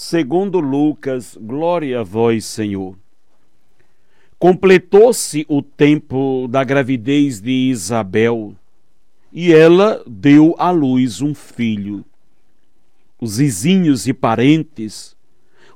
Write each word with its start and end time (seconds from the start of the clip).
segundo 0.00 0.60
Lucas, 0.60 1.36
glória 1.40 1.98
a 1.98 2.04
vós, 2.04 2.44
Senhor. 2.44 2.96
Completou-se 4.38 5.44
o 5.48 5.60
tempo 5.60 6.46
da 6.48 6.62
gravidez 6.62 7.40
de 7.40 7.50
Isabel 7.50 8.54
e 9.32 9.52
ela 9.52 10.00
deu 10.06 10.54
à 10.56 10.70
luz 10.70 11.20
um 11.20 11.34
filho. 11.34 12.04
Os 13.20 13.38
vizinhos 13.38 14.06
e 14.06 14.14
parentes 14.14 15.16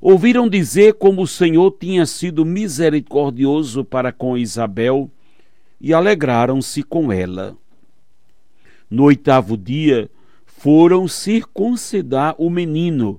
ouviram 0.01 0.49
dizer 0.49 0.95
como 0.95 1.23
o 1.23 1.27
Senhor 1.27 1.77
tinha 1.81 2.07
sido 2.07 2.45
misericordioso 2.45 3.85
para 3.85 4.13
com 4.13 4.39
Isabel 4.39 5.11
e 5.81 5.93
alegraram-se 5.93 6.85
com 6.85 7.11
ela. 7.11 7.57
No 8.89 9.03
oitavo 9.03 9.57
dia, 9.57 10.09
foram 10.47 11.09
circuncidar 11.09 12.37
o 12.39 12.49
menino 12.49 13.19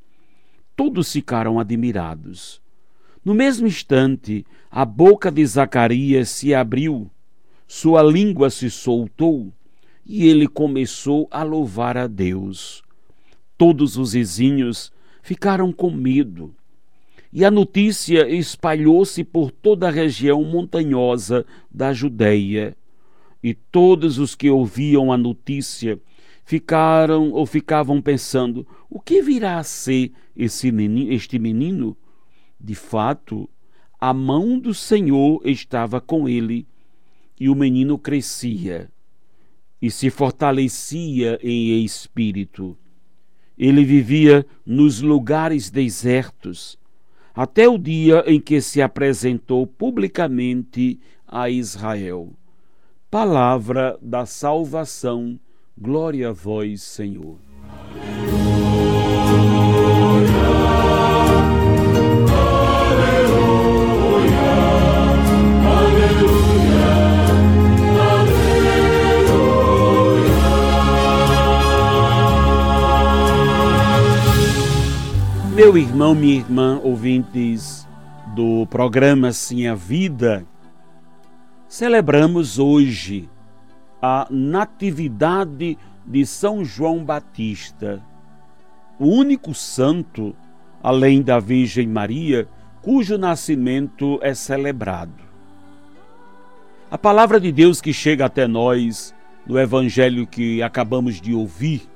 Todos 0.83 1.13
ficaram 1.13 1.59
admirados. 1.59 2.59
No 3.23 3.35
mesmo 3.35 3.67
instante, 3.67 4.43
a 4.67 4.83
boca 4.83 5.29
de 5.29 5.45
Zacarias 5.45 6.29
se 6.29 6.55
abriu, 6.55 7.07
sua 7.67 8.01
língua 8.01 8.49
se 8.49 8.67
soltou 8.67 9.53
e 10.03 10.27
ele 10.27 10.47
começou 10.47 11.27
a 11.29 11.43
louvar 11.43 11.97
a 11.97 12.07
Deus. 12.07 12.81
Todos 13.55 13.95
os 13.95 14.13
vizinhos 14.13 14.91
ficaram 15.21 15.71
com 15.71 15.91
medo 15.91 16.51
e 17.31 17.45
a 17.45 17.51
notícia 17.51 18.27
espalhou-se 18.27 19.23
por 19.23 19.51
toda 19.51 19.87
a 19.87 19.91
região 19.91 20.43
montanhosa 20.43 21.45
da 21.69 21.93
Judéia. 21.93 22.75
E 23.43 23.53
todos 23.53 24.17
os 24.17 24.33
que 24.33 24.49
ouviam 24.49 25.13
a 25.13 25.17
notícia 25.17 25.99
ficaram 26.51 27.31
ou 27.31 27.45
ficavam 27.45 28.01
pensando: 28.01 28.67
o 28.89 28.99
que 28.99 29.21
virá 29.21 29.57
a 29.57 29.63
ser 29.63 30.11
esse 30.35 30.69
menino, 30.69 31.13
este 31.13 31.39
menino? 31.39 31.95
De 32.59 32.75
fato, 32.75 33.49
a 33.97 34.13
mão 34.13 34.59
do 34.59 34.73
Senhor 34.73 35.41
estava 35.45 36.01
com 36.01 36.27
ele, 36.27 36.67
e 37.39 37.47
o 37.47 37.55
menino 37.55 37.97
crescia 37.97 38.91
e 39.81 39.89
se 39.89 40.09
fortalecia 40.09 41.39
em 41.41 41.83
espírito. 41.85 42.77
Ele 43.57 43.85
vivia 43.85 44.45
nos 44.65 45.01
lugares 45.01 45.69
desertos 45.69 46.77
até 47.33 47.67
o 47.69 47.77
dia 47.77 48.25
em 48.27 48.41
que 48.41 48.59
se 48.59 48.81
apresentou 48.81 49.65
publicamente 49.65 50.99
a 51.25 51.49
Israel. 51.49 52.33
Palavra 53.09 53.97
da 54.01 54.25
salvação, 54.25 55.39
glória 55.81 56.29
a 56.29 56.31
vós, 56.31 56.83
Senhor. 56.83 57.39
Meu 75.55 75.75
irmão, 75.75 76.13
minha 76.13 76.35
irmã, 76.35 76.79
ouvintes 76.83 77.87
do 78.35 78.67
programa 78.67 79.31
Sim 79.31 79.65
a 79.65 79.73
Vida, 79.73 80.45
celebramos 81.67 82.59
hoje 82.59 83.27
a 84.01 84.25
Natividade 84.29 85.77
de 86.05 86.25
São 86.25 86.65
João 86.65 87.05
Batista, 87.05 88.01
o 88.99 89.05
único 89.05 89.53
santo, 89.53 90.35
além 90.81 91.21
da 91.21 91.39
Virgem 91.39 91.87
Maria, 91.87 92.47
cujo 92.81 93.17
nascimento 93.17 94.19
é 94.23 94.33
celebrado. 94.33 95.23
A 96.89 96.97
palavra 96.97 97.39
de 97.39 97.51
Deus 97.51 97.79
que 97.79 97.93
chega 97.93 98.25
até 98.25 98.47
nós 98.47 99.13
no 99.45 99.59
evangelho 99.59 100.25
que 100.25 100.61
acabamos 100.63 101.21
de 101.21 101.33
ouvir 101.33 101.87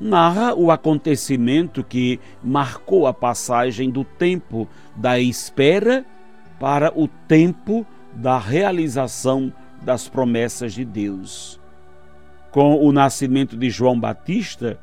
narra 0.00 0.54
o 0.54 0.70
acontecimento 0.70 1.84
que 1.84 2.18
marcou 2.42 3.06
a 3.06 3.14
passagem 3.14 3.90
do 3.90 4.04
tempo 4.04 4.66
da 4.96 5.18
espera 5.20 6.04
para 6.58 6.92
o 6.98 7.06
tempo 7.06 7.86
da 8.14 8.38
realização 8.38 9.52
das 9.84 10.08
promessas 10.08 10.72
de 10.72 10.84
Deus. 10.84 11.60
Com 12.50 12.84
o 12.84 12.92
nascimento 12.92 13.56
de 13.56 13.68
João 13.68 13.98
Batista, 13.98 14.78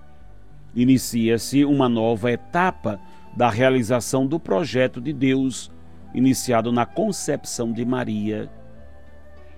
inicia-se 0.76 1.66
uma 1.66 1.90
nova 1.90 2.32
etapa 2.32 3.00
da 3.36 3.50
realização 3.50 4.28
do 4.28 4.40
projeto 4.40 5.02
de 5.02 5.14
Deus, 5.14 5.72
iniciado 6.14 6.72
na 6.72 6.86
concepção 6.86 7.72
de 7.72 7.86
Maria. 7.86 8.50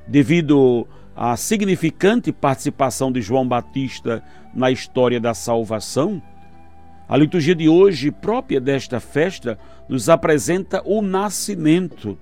Devido 0.08 0.88
à 1.16 1.36
significante 1.36 2.32
participação 2.32 3.12
de 3.12 3.22
João 3.22 3.48
Batista 3.48 4.24
na 4.54 4.70
história 4.70 5.20
da 5.20 5.34
salvação, 5.34 6.22
a 7.08 7.18
liturgia 7.18 7.56
de 7.56 7.68
hoje, 7.68 8.12
própria 8.12 8.62
desta 8.62 9.00
festa, 9.00 9.58
nos 9.90 10.08
apresenta 10.08 10.82
o 10.86 11.02
nascimento 11.02 12.18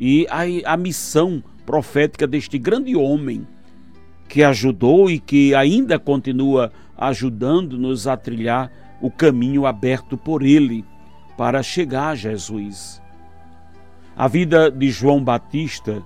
e 0.00 0.26
a, 0.28 0.72
a 0.72 0.76
missão 0.76 1.42
profética 1.66 2.26
deste 2.26 2.56
grande 2.56 2.96
homem 2.96 3.46
que 4.28 4.42
ajudou 4.42 5.10
e 5.10 5.18
que 5.18 5.54
ainda 5.54 5.98
continua 5.98 6.72
ajudando-nos 6.96 8.06
a 8.06 8.16
trilhar 8.16 8.70
o 9.02 9.10
caminho 9.10 9.66
aberto 9.66 10.16
por 10.16 10.42
ele 10.42 10.84
para 11.36 11.62
chegar 11.62 12.10
a 12.10 12.14
Jesus. 12.14 13.02
A 14.16 14.26
vida 14.26 14.70
de 14.70 14.90
João 14.90 15.22
Batista, 15.22 16.02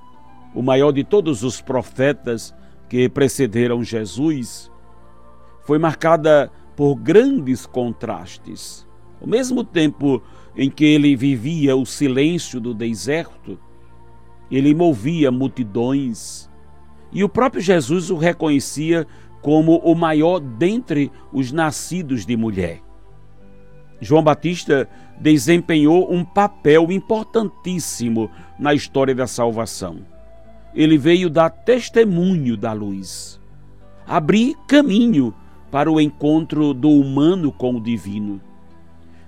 o 0.55 0.63
maior 0.63 0.91
de 0.91 1.05
todos 1.05 1.45
os 1.45 1.61
profetas 1.61 2.53
que 2.89 3.09
precederam 3.09 3.85
Jesus, 3.85 4.71
foi 5.63 5.79
marcada 5.79 6.51
por 6.75 6.97
grandes 6.97 7.67
contrastes. 7.67 8.87
Ao 9.21 9.29
mesmo 9.29 9.63
tempo 9.63 10.21
em 10.57 10.69
que 10.69 10.85
ele 10.85 11.15
vivia 11.15 11.77
o 11.77 11.87
silêncio 11.87 12.59
do 12.61 12.75
deserto, 12.75 13.59
ele 14.51 14.75
movia 14.75 15.31
multidões 15.31 16.51
e 17.13 17.25
o 17.25 17.29
próprio 17.29 17.61
Jesus 17.61 18.11
o 18.11 18.17
reconhecia 18.17 19.07
como 19.43 19.77
o 19.79 19.95
maior 19.95 20.39
dentre 20.39 21.11
os 21.33 21.51
nascidos 21.51 22.27
de 22.27 22.37
mulher. 22.37 22.81
João 24.01 24.23
Batista 24.23 24.89
desempenhou 25.21 26.13
um 26.13 26.25
papel 26.25 26.91
importantíssimo 26.91 28.31
na 28.59 28.73
história 28.75 29.15
da 29.15 29.27
salvação. 29.27 29.99
Ele 30.75 30.97
veio 30.97 31.29
dar 31.29 31.51
testemunho 31.51 32.57
da 32.57 32.73
luz, 32.73 33.41
abrir 34.07 34.57
caminho 34.67 35.35
para 35.71 35.91
o 35.91 36.01
encontro 36.01 36.73
do 36.73 36.91
humano 36.91 37.53
com 37.53 37.75
o 37.75 37.81
divino. 37.81 38.41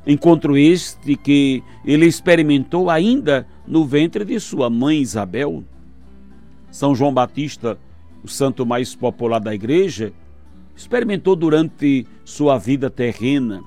Encontro 0.07 0.57
este 0.57 1.17
que 1.17 1.63
ele 1.85 2.07
experimentou 2.07 2.91
ainda 2.91 3.47
no 3.67 3.85
ventre 3.85 4.25
de 4.25 4.39
sua 4.41 4.69
mãe 4.69 5.01
Isabel. 5.01 5.63
São 6.71 6.95
João 6.95 7.15
Batista, 7.15 7.79
o 8.25 8.29
santo 8.29 8.67
mais 8.67 8.95
popular 8.95 9.39
da 9.39 9.55
igreja, 9.55 10.13
experimentou 10.75 11.37
durante 11.37 12.07
sua 12.25 12.59
vida 12.59 12.91
terrena 12.91 13.63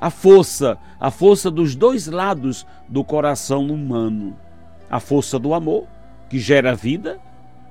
a 0.00 0.10
força, 0.10 0.78
a 1.00 1.10
força 1.10 1.50
dos 1.50 1.74
dois 1.74 2.06
lados 2.06 2.66
do 2.88 3.02
coração 3.02 3.66
humano. 3.66 4.36
A 4.90 5.00
força 5.00 5.38
do 5.38 5.54
amor, 5.54 5.86
que 6.28 6.38
gera 6.38 6.74
vida, 6.74 7.18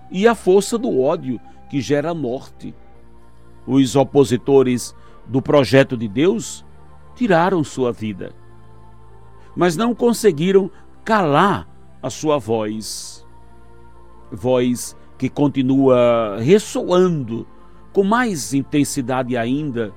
e 0.09 0.27
a 0.27 0.33
força 0.33 0.77
do 0.77 0.99
ódio, 0.99 1.39
que 1.69 1.79
gera 1.79 2.13
morte. 2.13 2.73
Os 3.65 3.95
opositores 3.95 4.95
do 5.27 5.41
projeto 5.41 5.95
de 5.95 6.07
Deus 6.07 6.64
tiraram 7.15 7.63
sua 7.63 7.91
vida, 7.91 8.33
mas 9.55 9.75
não 9.75 9.95
conseguiram 9.95 10.69
calar 11.03 11.67
a 12.01 12.09
sua 12.09 12.37
voz. 12.37 13.25
Voz 14.31 14.95
que 15.17 15.29
continua 15.29 16.37
ressoando 16.39 17.47
com 17.93 18.03
mais 18.03 18.53
intensidade 18.53 19.37
ainda 19.37 19.93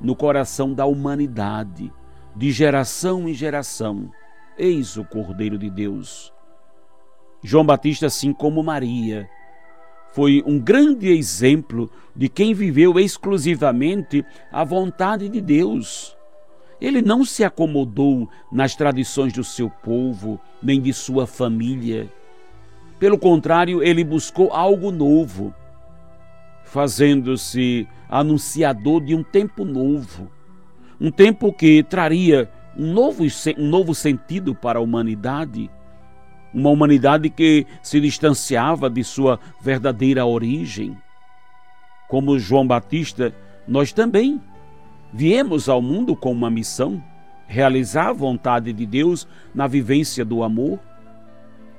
no 0.00 0.16
coração 0.16 0.72
da 0.72 0.86
humanidade, 0.86 1.92
de 2.34 2.50
geração 2.50 3.28
em 3.28 3.34
geração. 3.34 4.10
Eis 4.56 4.96
o 4.96 5.04
Cordeiro 5.04 5.58
de 5.58 5.68
Deus. 5.68 6.32
João 7.42 7.66
Batista, 7.66 8.06
assim 8.06 8.32
como 8.32 8.62
Maria, 8.62 9.28
foi 10.12 10.42
um 10.46 10.58
grande 10.58 11.08
exemplo 11.08 11.90
de 12.14 12.28
quem 12.28 12.54
viveu 12.54 12.98
exclusivamente 12.98 14.24
a 14.50 14.64
vontade 14.64 15.28
de 15.28 15.40
Deus. 15.40 16.16
Ele 16.80 17.00
não 17.00 17.24
se 17.24 17.44
acomodou 17.44 18.28
nas 18.50 18.74
tradições 18.74 19.32
do 19.32 19.44
seu 19.44 19.70
povo, 19.70 20.40
nem 20.62 20.80
de 20.80 20.92
sua 20.92 21.26
família. 21.26 22.10
Pelo 22.98 23.18
contrário, 23.18 23.82
ele 23.82 24.04
buscou 24.04 24.52
algo 24.52 24.90
novo 24.90 25.54
fazendo-se 26.64 27.86
anunciador 28.08 29.00
de 29.00 29.14
um 29.14 29.22
tempo 29.22 29.64
novo, 29.64 30.30
um 31.00 31.10
tempo 31.10 31.52
que 31.52 31.82
traria 31.82 32.50
um 32.76 32.92
novo, 32.92 33.24
um 33.58 33.68
novo 33.68 33.94
sentido 33.94 34.54
para 34.54 34.78
a 34.78 34.82
humanidade, 34.82 35.70
uma 36.52 36.70
humanidade 36.70 37.30
que 37.30 37.66
se 37.82 38.00
distanciava 38.00 38.88
de 38.88 39.04
sua 39.04 39.38
verdadeira 39.60 40.24
origem. 40.24 40.96
Como 42.08 42.38
João 42.38 42.66
Batista, 42.66 43.34
nós 43.66 43.92
também 43.92 44.40
viemos 45.14 45.68
ao 45.68 45.80
mundo 45.80 46.16
com 46.16 46.32
uma 46.32 46.50
missão, 46.50 47.00
realizar 47.46 48.08
a 48.08 48.12
vontade 48.12 48.72
de 48.72 48.84
Deus 48.84 49.28
na 49.54 49.68
vivência 49.68 50.24
do 50.24 50.42
amor. 50.42 50.80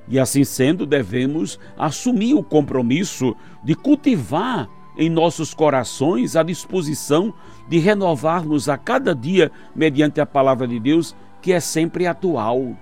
E 0.08 0.18
assim 0.18 0.42
sendo, 0.42 0.86
devemos 0.86 1.60
assumir 1.76 2.32
o 2.32 2.42
compromisso 2.42 3.36
de 3.62 3.74
cultivar 3.74 4.66
em 4.96 5.10
nossos 5.10 5.52
corações 5.52 6.34
a 6.34 6.42
disposição 6.42 7.34
de 7.68 7.78
renovarmos 7.78 8.70
a 8.70 8.78
cada 8.78 9.14
dia 9.14 9.52
mediante 9.74 10.18
a 10.18 10.24
palavra 10.24 10.66
de 10.66 10.80
Deus, 10.80 11.14
que 11.42 11.52
é 11.52 11.60
sempre 11.60 12.06
atual. 12.06 12.74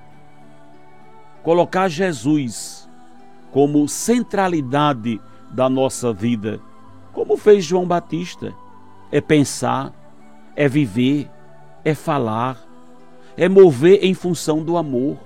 Colocar 1.42 1.88
Jesus 1.88 2.88
como 3.50 3.88
centralidade 3.88 5.20
da 5.50 5.68
nossa 5.68 6.12
vida, 6.12 6.60
como 7.12 7.36
fez 7.36 7.64
João 7.64 7.86
Batista, 7.86 8.54
é 9.10 9.20
pensar, 9.20 9.92
é 10.56 10.68
viver, 10.68 11.30
é 11.84 11.94
falar, 11.94 12.62
é 13.36 13.48
mover 13.48 14.04
em 14.04 14.14
função 14.14 14.62
do 14.62 14.76
amor. 14.76 15.18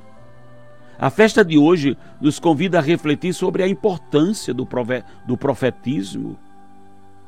A 0.99 1.11
festa 1.11 1.45
de 1.45 1.57
hoje 1.57 1.97
nos 2.21 2.39
convida 2.39 2.79
a 2.79 2.83
refletir 2.83 3.33
sobre 3.33 3.63
a 3.63 3.69
importância 3.69 4.53
do 4.53 4.67
profetismo 5.37 6.37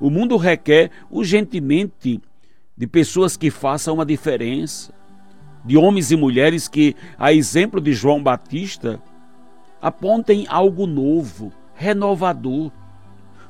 o 0.01 0.09
mundo 0.09 0.37
requer 0.37 0.91
urgentemente 1.11 2.21
de 2.77 2.87
pessoas 2.87 3.37
que 3.37 3.51
façam 3.51 3.95
uma 3.95 4.07
diferença, 4.07 4.95
de 5.63 5.77
homens 5.77 6.11
e 6.11 6.17
mulheres 6.17 6.67
que, 6.67 6.97
a 7.19 7.33
exemplo 7.33 7.81
de 7.81 7.93
João 7.93 8.23
Batista, 8.23 8.99
apontem 9.81 10.47
algo 10.49 10.87
novo, 10.87 11.53
renovador, 11.75 12.73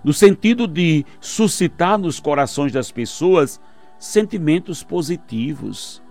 no 0.03 0.13
sentido 0.13 0.67
de 0.67 1.07
suscitar 1.21 1.97
nos 1.97 2.19
corações 2.19 2.73
das 2.73 2.91
pessoas 2.91 3.61
sentimentos 4.01 4.83
positivos. 4.83 6.03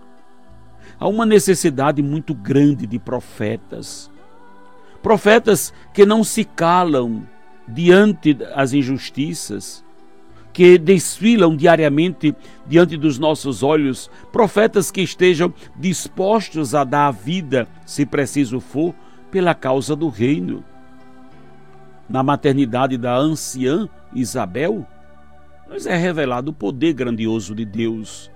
Há 0.98 1.08
uma 1.08 1.26
necessidade 1.26 2.00
muito 2.02 2.32
grande 2.32 2.86
de 2.86 2.98
profetas. 2.98 4.10
Profetas 5.02 5.74
que 5.92 6.06
não 6.06 6.22
se 6.22 6.44
calam 6.44 7.26
diante 7.66 8.34
das 8.34 8.72
injustiças, 8.72 9.84
que 10.52 10.78
desfilam 10.78 11.56
diariamente 11.56 12.34
diante 12.66 12.96
dos 12.96 13.18
nossos 13.18 13.62
olhos, 13.62 14.10
profetas 14.32 14.90
que 14.90 15.00
estejam 15.00 15.52
dispostos 15.76 16.74
a 16.74 16.84
dar 16.84 17.08
a 17.08 17.10
vida, 17.10 17.66
se 17.84 18.06
preciso 18.06 18.60
for, 18.60 18.94
pela 19.30 19.54
causa 19.54 19.96
do 19.96 20.08
reino. 20.08 20.64
Na 22.08 22.22
maternidade 22.22 22.96
da 22.98 23.16
anciã 23.16 23.88
Isabel, 24.12 24.86
nos 25.70 25.86
é 25.86 25.96
revelado 25.96 26.50
o 26.50 26.54
poder 26.54 26.92
grandioso 26.92 27.54
de 27.54 27.64
Deus, 27.64 28.28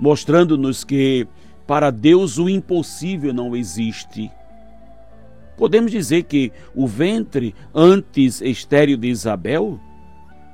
mostrando-nos 0.00 0.82
que 0.82 1.28
para 1.64 1.92
Deus 1.92 2.38
o 2.38 2.48
impossível 2.48 3.32
não 3.32 3.54
existe. 3.54 4.30
Podemos 5.56 5.92
dizer 5.92 6.24
que 6.24 6.52
o 6.74 6.88
ventre 6.88 7.54
antes 7.72 8.42
estéril 8.42 8.96
de 8.96 9.06
Isabel 9.06 9.78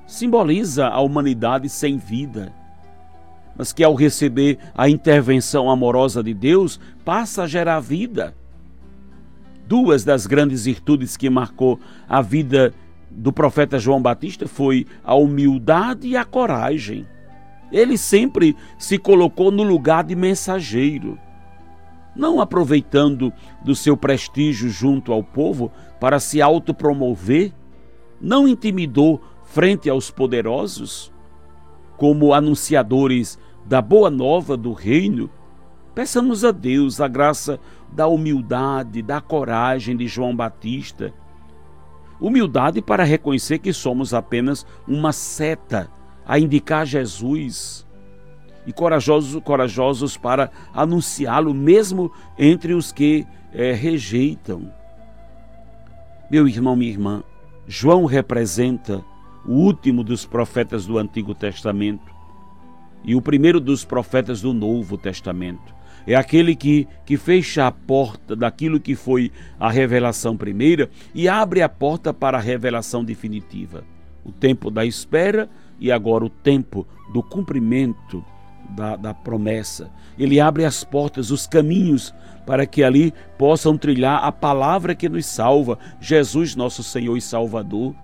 simboliza 0.06 0.86
a 0.86 1.00
humanidade 1.00 1.70
sem 1.70 1.96
vida, 1.96 2.52
mas 3.56 3.72
que 3.72 3.82
ao 3.82 3.94
receber 3.94 4.58
a 4.74 4.86
intervenção 4.86 5.70
amorosa 5.70 6.22
de 6.22 6.34
Deus 6.34 6.78
passa 7.02 7.44
a 7.44 7.46
gerar 7.46 7.80
vida. 7.80 8.34
Duas 9.66 10.04
das 10.04 10.26
grandes 10.26 10.66
virtudes 10.66 11.16
que 11.16 11.30
marcou 11.30 11.80
a 12.06 12.20
vida 12.20 12.74
do 13.10 13.32
profeta 13.32 13.78
João 13.78 14.00
Batista 14.00 14.46
foi 14.46 14.86
a 15.02 15.14
humildade 15.14 16.08
e 16.08 16.16
a 16.16 16.24
coragem. 16.24 17.06
Ele 17.72 17.98
sempre 17.98 18.56
se 18.78 18.98
colocou 18.98 19.50
no 19.50 19.62
lugar 19.62 20.04
de 20.04 20.14
mensageiro, 20.14 21.18
não 22.14 22.40
aproveitando 22.40 23.32
do 23.64 23.74
seu 23.74 23.96
prestígio 23.96 24.68
junto 24.68 25.12
ao 25.12 25.22
povo 25.22 25.70
para 26.00 26.18
se 26.18 26.40
autopromover, 26.40 27.52
não 28.20 28.46
intimidou 28.46 29.20
frente 29.44 29.88
aos 29.88 30.10
poderosos, 30.10 31.12
como 31.96 32.32
anunciadores 32.32 33.38
da 33.64 33.82
boa 33.82 34.10
nova 34.10 34.56
do 34.56 34.72
reino, 34.72 35.30
peçamos 35.94 36.44
a 36.44 36.50
Deus 36.50 37.00
a 37.00 37.08
graça 37.08 37.60
da 37.92 38.06
humildade, 38.06 39.02
da 39.02 39.20
coragem 39.20 39.96
de 39.96 40.06
João 40.06 40.34
Batista. 40.34 41.12
Humildade 42.20 42.82
para 42.82 43.02
reconhecer 43.02 43.58
que 43.58 43.72
somos 43.72 44.12
apenas 44.12 44.66
uma 44.86 45.12
seta 45.12 45.90
a 46.26 46.38
indicar 46.38 46.84
Jesus 46.84 47.86
e 48.66 48.72
corajosos, 48.72 49.42
corajosos 49.42 50.16
para 50.16 50.50
anunciá-lo, 50.72 51.54
mesmo 51.54 52.12
entre 52.38 52.74
os 52.74 52.92
que 52.92 53.26
é, 53.52 53.72
rejeitam. 53.72 54.70
Meu 56.30 56.46
irmão, 56.46 56.76
minha 56.76 56.90
irmã, 56.90 57.24
João 57.66 58.04
representa 58.04 59.02
o 59.46 59.52
último 59.52 60.04
dos 60.04 60.26
profetas 60.26 60.86
do 60.86 60.98
Antigo 60.98 61.34
Testamento 61.34 62.12
e 63.02 63.14
o 63.14 63.22
primeiro 63.22 63.58
dos 63.58 63.84
profetas 63.84 64.42
do 64.42 64.52
Novo 64.52 64.98
Testamento. 64.98 65.74
É 66.06 66.14
aquele 66.14 66.56
que, 66.56 66.88
que 67.04 67.16
fecha 67.16 67.66
a 67.66 67.72
porta 67.72 68.34
daquilo 68.34 68.80
que 68.80 68.94
foi 68.94 69.30
a 69.58 69.70
revelação 69.70 70.36
primeira 70.36 70.90
e 71.14 71.28
abre 71.28 71.62
a 71.62 71.68
porta 71.68 72.12
para 72.12 72.38
a 72.38 72.40
revelação 72.40 73.04
definitiva. 73.04 73.84
O 74.24 74.32
tempo 74.32 74.70
da 74.70 74.84
espera 74.84 75.48
e 75.78 75.90
agora 75.90 76.24
o 76.24 76.30
tempo 76.30 76.86
do 77.12 77.22
cumprimento 77.22 78.24
da, 78.70 78.96
da 78.96 79.14
promessa. 79.14 79.90
Ele 80.18 80.40
abre 80.40 80.64
as 80.64 80.84
portas, 80.84 81.30
os 81.30 81.46
caminhos, 81.46 82.14
para 82.46 82.66
que 82.66 82.82
ali 82.82 83.12
possam 83.38 83.76
trilhar 83.76 84.24
a 84.24 84.32
palavra 84.32 84.94
que 84.94 85.08
nos 85.08 85.26
salva, 85.26 85.78
Jesus, 86.00 86.54
nosso 86.54 86.82
Senhor 86.82 87.16
e 87.16 87.20
Salvador. 87.20 87.94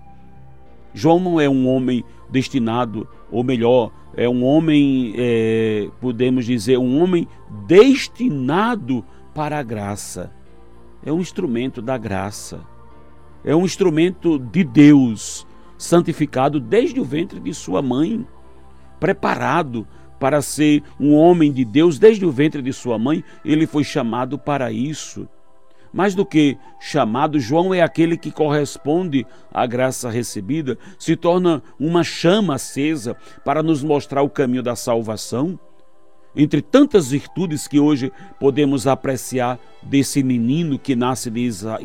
João 0.93 1.19
não 1.19 1.39
é 1.39 1.47
um 1.47 1.67
homem 1.67 2.03
destinado, 2.29 3.07
ou 3.31 3.43
melhor, 3.43 3.91
é 4.15 4.27
um 4.27 4.43
homem, 4.43 5.13
é, 5.17 5.89
podemos 6.01 6.45
dizer, 6.45 6.77
um 6.77 7.01
homem 7.01 7.27
destinado 7.65 9.05
para 9.33 9.59
a 9.59 9.63
graça. 9.63 10.31
É 11.05 11.11
um 11.11 11.19
instrumento 11.19 11.81
da 11.81 11.97
graça. 11.97 12.61
É 13.43 13.55
um 13.55 13.63
instrumento 13.63 14.39
de 14.39 14.63
Deus, 14.63 15.45
santificado 15.77 16.59
desde 16.59 16.99
o 16.99 17.05
ventre 17.05 17.39
de 17.39 17.53
sua 17.53 17.81
mãe, 17.81 18.25
preparado 18.99 19.87
para 20.19 20.41
ser 20.41 20.83
um 20.99 21.13
homem 21.13 21.51
de 21.51 21.63
Deus 21.63 21.99
desde 21.99 22.25
o 22.25 22.31
ventre 22.31 22.61
de 22.61 22.73
sua 22.73 22.97
mãe, 22.97 23.23
ele 23.45 23.67
foi 23.67 23.83
chamado 23.83 24.37
para 24.37 24.71
isso. 24.71 25.27
Mais 25.93 26.13
do 26.13 26.25
que 26.25 26.57
chamado, 26.79 27.39
João 27.39 27.73
é 27.73 27.81
aquele 27.81 28.17
que 28.17 28.31
corresponde 28.31 29.25
à 29.53 29.65
graça 29.65 30.09
recebida, 30.09 30.77
se 30.99 31.15
torna 31.15 31.61
uma 31.79 32.03
chama 32.03 32.55
acesa 32.55 33.15
para 33.43 33.63
nos 33.63 33.83
mostrar 33.83 34.21
o 34.21 34.29
caminho 34.29 34.63
da 34.63 34.75
salvação. 34.75 35.59
entre 36.35 36.61
tantas 36.61 37.09
virtudes 37.09 37.67
que 37.67 37.79
hoje 37.79 38.11
podemos 38.39 38.85
apreciar 38.85 39.59
desse 39.81 40.21
menino 40.21 40.77
que 40.77 40.95
nasce 40.95 41.31
de, 41.31 41.39
Isa, 41.39 41.79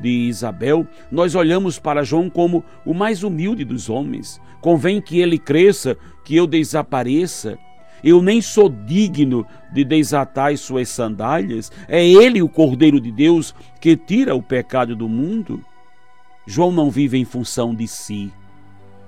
de 0.00 0.08
Isabel, 0.08 0.86
nós 1.10 1.34
olhamos 1.34 1.76
para 1.76 2.04
João 2.04 2.30
como 2.30 2.64
o 2.86 2.94
mais 2.94 3.24
humilde 3.24 3.64
dos 3.64 3.90
homens. 3.90 4.40
Convém 4.60 5.00
que 5.00 5.18
ele 5.18 5.38
cresça, 5.38 5.96
que 6.24 6.36
eu 6.36 6.46
desapareça. 6.46 7.58
Eu 8.02 8.22
nem 8.22 8.40
sou 8.40 8.68
digno 8.68 9.46
de 9.72 9.84
desatar 9.84 10.52
as 10.52 10.60
suas 10.60 10.88
sandálias. 10.88 11.70
É 11.88 12.06
ele, 12.06 12.42
o 12.42 12.48
Cordeiro 12.48 13.00
de 13.00 13.10
Deus, 13.10 13.54
que 13.80 13.96
tira 13.96 14.34
o 14.34 14.42
pecado 14.42 14.96
do 14.96 15.08
mundo. 15.08 15.64
João 16.46 16.72
não 16.72 16.90
vive 16.90 17.18
em 17.18 17.24
função 17.24 17.74
de 17.74 17.86
si, 17.86 18.32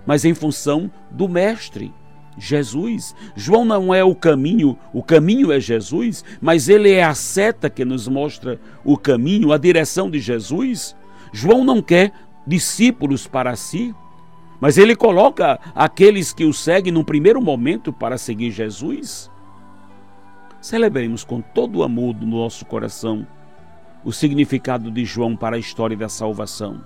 mas 0.06 0.24
em 0.24 0.34
função 0.34 0.90
do 1.10 1.28
Mestre. 1.28 1.92
Jesus. 2.38 3.14
João 3.36 3.64
não 3.64 3.92
é 3.92 4.02
o 4.02 4.14
caminho, 4.14 4.78
o 4.92 5.02
caminho 5.02 5.52
é 5.52 5.60
Jesus, 5.60 6.24
mas 6.40 6.68
ele 6.68 6.90
é 6.90 7.04
a 7.04 7.14
seta 7.14 7.68
que 7.68 7.84
nos 7.84 8.08
mostra 8.08 8.58
o 8.84 8.96
caminho, 8.96 9.52
a 9.52 9.58
direção 9.58 10.10
de 10.10 10.18
Jesus. 10.18 10.96
João 11.30 11.62
não 11.62 11.82
quer 11.82 12.12
discípulos 12.46 13.26
para 13.26 13.54
si, 13.54 13.94
mas 14.62 14.78
ele 14.78 14.94
coloca 14.94 15.58
aqueles 15.74 16.32
que 16.32 16.44
o 16.44 16.52
seguem 16.52 16.92
num 16.92 17.02
primeiro 17.02 17.42
momento 17.42 17.92
para 17.92 18.16
seguir 18.16 18.52
Jesus. 18.52 19.28
Celebremos 20.60 21.24
com 21.24 21.40
todo 21.40 21.80
o 21.80 21.82
amor 21.82 22.14
do 22.14 22.24
nosso 22.24 22.64
coração 22.64 23.26
o 24.04 24.12
significado 24.12 24.88
de 24.88 25.04
João 25.04 25.34
para 25.34 25.56
a 25.56 25.58
história 25.58 25.96
da 25.96 26.08
salvação. 26.08 26.80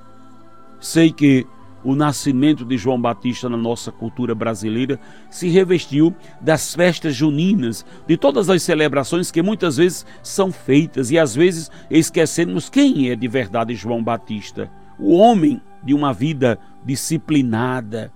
Sei 0.80 1.12
que 1.12 1.46
o 1.84 1.94
nascimento 1.94 2.64
de 2.64 2.78
João 2.78 2.98
Batista 2.98 3.46
na 3.46 3.58
nossa 3.58 3.92
cultura 3.92 4.34
brasileira 4.34 4.98
se 5.28 5.50
revestiu 5.50 6.14
das 6.40 6.74
festas 6.74 7.14
juninas, 7.14 7.84
de 8.06 8.16
todas 8.16 8.48
as 8.48 8.62
celebrações 8.62 9.30
que 9.30 9.42
muitas 9.42 9.76
vezes 9.76 10.06
são 10.22 10.50
feitas 10.50 11.10
e 11.10 11.18
às 11.18 11.34
vezes 11.34 11.70
esquecemos 11.90 12.70
quem 12.70 13.10
é 13.10 13.14
de 13.14 13.28
verdade 13.28 13.74
João 13.74 14.02
Batista. 14.02 14.70
O 14.98 15.12
homem 15.12 15.60
de 15.82 15.94
uma 15.94 16.12
vida 16.12 16.58
disciplinada, 16.84 18.12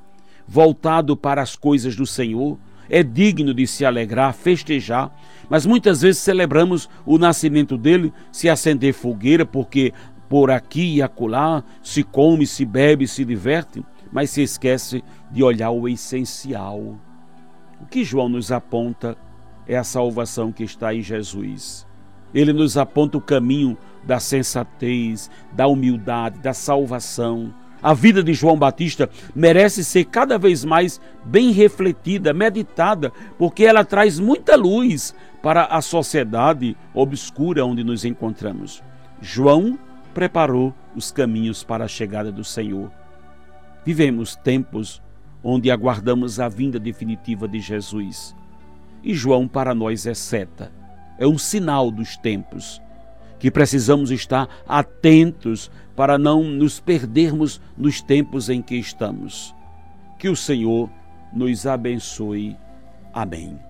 voltado 0.46 1.16
para 1.16 1.42
as 1.42 1.56
coisas 1.56 1.94
do 1.94 2.06
Senhor, 2.06 2.58
é 2.88 3.02
digno 3.02 3.54
de 3.54 3.66
se 3.66 3.84
alegrar, 3.84 4.34
festejar, 4.34 5.14
mas 5.48 5.64
muitas 5.64 6.02
vezes 6.02 6.20
celebramos 6.20 6.88
o 7.06 7.18
nascimento 7.18 7.78
dele 7.78 8.12
se 8.32 8.48
acender 8.48 8.92
fogueira, 8.92 9.46
porque 9.46 9.92
por 10.28 10.50
aqui 10.50 10.96
e 10.96 11.02
acolá, 11.02 11.62
se 11.82 12.02
come, 12.02 12.46
se 12.46 12.64
bebe, 12.64 13.06
se 13.06 13.24
diverte, 13.24 13.84
mas 14.12 14.30
se 14.30 14.42
esquece 14.42 15.02
de 15.30 15.42
olhar 15.42 15.70
o 15.70 15.88
essencial. 15.88 16.98
O 17.80 17.86
que 17.86 18.04
João 18.04 18.28
nos 18.28 18.52
aponta 18.52 19.16
é 19.66 19.76
a 19.76 19.84
salvação 19.84 20.52
que 20.52 20.64
está 20.64 20.94
em 20.94 21.00
Jesus. 21.00 21.86
Ele 22.34 22.52
nos 22.52 22.76
aponta 22.76 23.18
o 23.18 23.20
caminho 23.20 23.76
da 24.04 24.20
sensatez, 24.20 25.30
da 25.52 25.66
humildade, 25.66 26.38
da 26.40 26.52
salvação. 26.52 27.52
A 27.82 27.94
vida 27.94 28.22
de 28.22 28.34
João 28.34 28.58
Batista 28.58 29.08
merece 29.34 29.82
ser 29.82 30.04
cada 30.04 30.38
vez 30.38 30.64
mais 30.64 31.00
bem 31.24 31.50
refletida, 31.50 32.32
meditada, 32.32 33.10
porque 33.38 33.64
ela 33.64 33.84
traz 33.84 34.18
muita 34.18 34.54
luz 34.54 35.14
para 35.42 35.64
a 35.64 35.80
sociedade 35.80 36.76
obscura 36.92 37.64
onde 37.64 37.82
nos 37.82 38.04
encontramos. 38.04 38.82
João 39.20 39.78
preparou 40.12 40.74
os 40.94 41.10
caminhos 41.10 41.64
para 41.64 41.84
a 41.84 41.88
chegada 41.88 42.30
do 42.30 42.44
Senhor. 42.44 42.90
Vivemos 43.84 44.36
tempos 44.36 45.00
onde 45.42 45.70
aguardamos 45.70 46.38
a 46.38 46.48
vinda 46.48 46.78
definitiva 46.78 47.48
de 47.48 47.60
Jesus. 47.60 48.36
E 49.02 49.14
João 49.14 49.48
para 49.48 49.74
nós 49.74 50.06
é 50.06 50.12
seta, 50.12 50.70
é 51.20 51.26
um 51.26 51.38
sinal 51.38 51.90
dos 51.90 52.16
tempos, 52.16 52.82
que 53.38 53.50
precisamos 53.50 54.10
estar 54.10 54.48
atentos 54.66 55.70
para 55.94 56.18
não 56.18 56.42
nos 56.42 56.80
perdermos 56.80 57.60
nos 57.76 58.00
tempos 58.00 58.48
em 58.48 58.60
que 58.60 58.74
estamos. 58.74 59.54
Que 60.18 60.28
o 60.28 60.34
Senhor 60.34 60.90
nos 61.32 61.66
abençoe. 61.66 62.56
Amém. 63.12 63.69